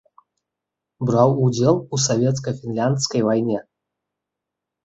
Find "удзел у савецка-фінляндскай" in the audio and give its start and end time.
1.45-3.21